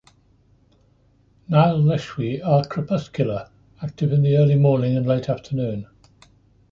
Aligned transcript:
Nile 1.47 1.77
lechwe 1.87 2.41
are 2.43 2.63
crepuscular, 2.67 3.51
active 3.83 4.11
in 4.11 4.23
the 4.23 4.35
early 4.35 4.55
morning 4.55 4.97
and 4.97 5.05
late 5.05 5.29
afternoon. 5.29 5.85